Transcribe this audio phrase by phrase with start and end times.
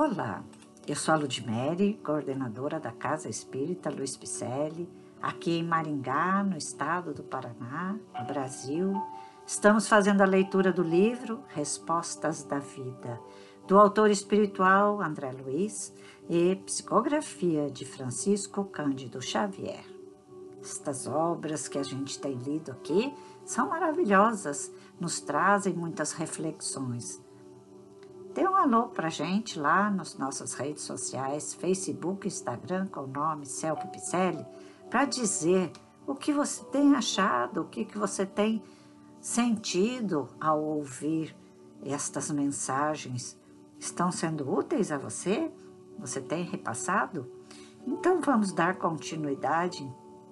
[0.00, 0.44] Olá,
[0.86, 4.88] eu sou a Ludmere, coordenadora da Casa Espírita Luiz Picelli,
[5.20, 8.94] aqui em Maringá, no estado do Paraná, no Brasil.
[9.44, 13.18] Estamos fazendo a leitura do livro Respostas da Vida,
[13.66, 15.92] do autor espiritual André Luiz
[16.30, 19.84] e psicografia de Francisco Cândido Xavier.
[20.62, 23.12] Estas obras que a gente tem lido aqui
[23.44, 27.20] são maravilhosas, nos trazem muitas reflexões
[28.38, 33.44] Dê um alô pra gente lá nas nossas redes sociais, Facebook, Instagram, com o nome
[33.44, 34.46] Celpe Picelli,
[34.88, 35.72] para dizer
[36.06, 38.62] o que você tem achado, o que, que você tem
[39.20, 41.34] sentido ao ouvir
[41.84, 43.36] estas mensagens.
[43.76, 45.50] Estão sendo úteis a você?
[45.98, 47.28] Você tem repassado?
[47.84, 49.84] Então vamos dar continuidade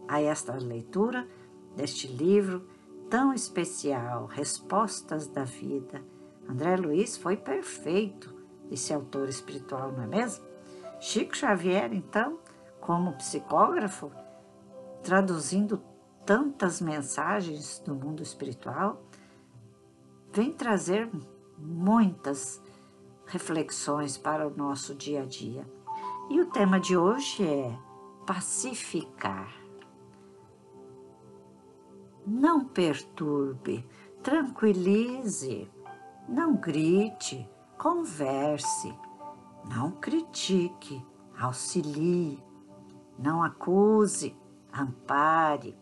[0.06, 1.26] a esta leitura
[1.74, 2.68] deste livro
[3.10, 6.00] tão especial, Respostas da Vida
[6.48, 8.34] André Luiz foi perfeito,
[8.70, 10.44] esse autor espiritual, não é mesmo?
[11.00, 12.38] Chico Xavier, então,
[12.80, 14.10] como psicógrafo,
[15.02, 15.82] traduzindo
[16.24, 19.02] tantas mensagens do mundo espiritual,
[20.32, 21.10] vem trazer
[21.58, 22.62] muitas
[23.26, 25.66] reflexões para o nosso dia a dia.
[26.30, 27.78] E o tema de hoje é
[28.26, 29.54] pacificar.
[32.26, 33.88] Não perturbe,
[34.22, 35.70] tranquilize
[36.28, 38.92] não grite, converse,
[39.70, 41.04] não critique,
[41.38, 42.42] auxilie,
[43.18, 44.36] não acuse,
[44.72, 45.78] ampare,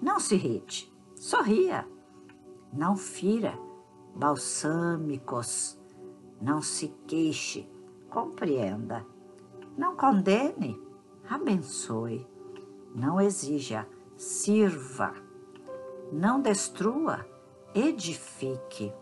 [0.00, 1.88] não se irrite, sorria,
[2.72, 3.58] não fira,
[4.14, 5.80] balsâmicos,
[6.40, 7.68] não se queixe,
[8.10, 9.06] compreenda,
[9.76, 10.78] não condene,
[11.28, 12.26] abençoe,
[12.94, 15.14] não exija, sirva,
[16.12, 17.26] não destrua,
[17.74, 18.92] edifique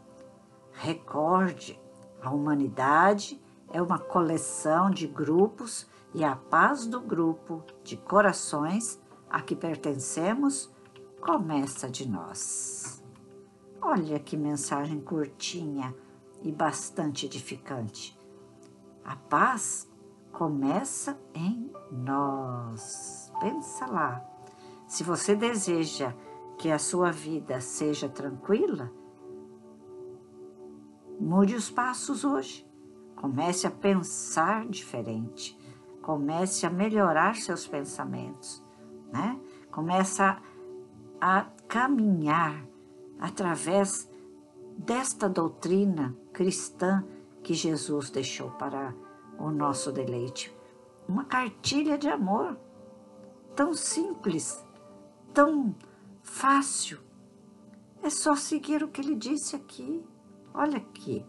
[0.79, 1.81] Recorde,
[2.21, 9.41] a humanidade é uma coleção de grupos e a paz do grupo de corações a
[9.41, 10.71] que pertencemos
[11.19, 13.03] começa de nós.
[13.81, 15.95] Olha que mensagem curtinha
[16.43, 18.19] e bastante edificante.
[19.03, 19.91] A paz
[20.31, 23.33] começa em nós.
[23.41, 24.23] Pensa lá.
[24.87, 26.13] Se você deseja
[26.59, 28.93] que a sua vida seja tranquila,
[31.27, 32.65] Mude os passos hoje.
[33.17, 35.59] Comece a pensar diferente.
[36.01, 38.63] Comece a melhorar seus pensamentos,
[39.13, 39.37] né?
[39.69, 40.41] Comece a,
[41.21, 42.65] a caminhar
[43.19, 44.09] através
[44.79, 47.05] desta doutrina cristã
[47.43, 48.95] que Jesus deixou para
[49.37, 50.57] o nosso deleite.
[51.09, 52.57] Uma cartilha de amor
[53.57, 54.65] tão simples,
[55.35, 55.75] tão
[56.23, 57.01] fácil.
[58.01, 60.05] É só seguir o que ele disse aqui.
[60.59, 61.23] Olha aqui,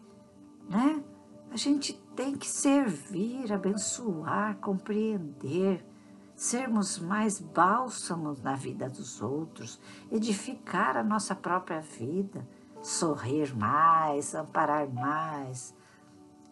[0.70, 1.04] né?
[1.52, 5.86] A gente tem que servir, abençoar, compreender,
[6.34, 12.48] sermos mais bálsamos na vida dos outros, edificar a nossa própria vida,
[12.82, 15.76] sorrir mais, amparar mais.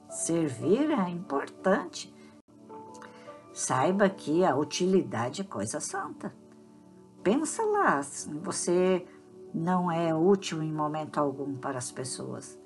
[0.09, 2.13] Servir é importante.
[3.53, 6.35] Saiba que a utilidade é coisa santa.
[7.23, 8.01] Pensa lá,
[8.43, 9.07] você
[9.53, 12.64] não é útil em momento algum para as pessoas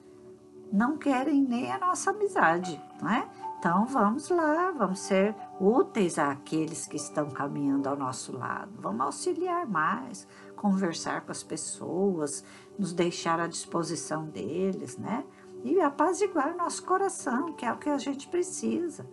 [0.71, 3.27] não querem nem a nossa amizade, não é?
[3.59, 8.71] Então vamos lá, vamos ser úteis àqueles que estão caminhando ao nosso lado.
[8.79, 10.25] Vamos auxiliar mais,
[10.55, 12.43] conversar com as pessoas,
[12.77, 15.25] nos deixar à disposição deles, né?
[15.63, 19.05] E apaziguar nosso coração, que é o que a gente precisa,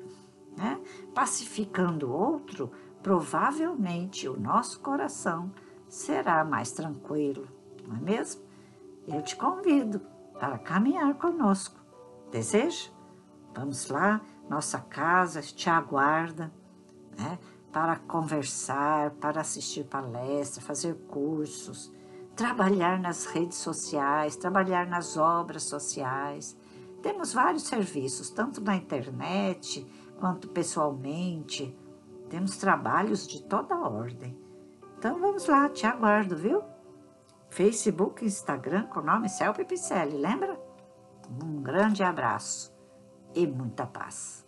[0.56, 0.78] né?
[1.12, 2.70] Pacificando o outro,
[3.02, 5.50] provavelmente o nosso coração
[5.88, 7.48] será mais tranquilo,
[7.86, 8.42] não é mesmo?
[9.08, 10.00] Eu te convido
[10.38, 11.80] para caminhar conosco.
[12.30, 12.90] Deseja?
[13.54, 14.20] Vamos lá,
[14.50, 16.52] nossa casa te aguarda,
[17.16, 17.38] né?
[17.72, 21.92] Para conversar, para assistir palestra, fazer cursos,
[22.34, 26.56] trabalhar nas redes sociais, trabalhar nas obras sociais.
[27.02, 29.86] Temos vários serviços, tanto na internet
[30.18, 31.76] quanto pessoalmente.
[32.28, 34.36] Temos trabalhos de toda ordem.
[34.98, 36.62] Então vamos lá, te aguardo, viu?
[37.56, 40.60] Facebook, Instagram com o nome Celpe Picelli, lembra?
[41.42, 42.70] Um grande abraço
[43.34, 44.45] e muita paz.